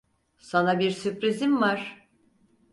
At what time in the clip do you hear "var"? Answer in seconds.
1.61-2.07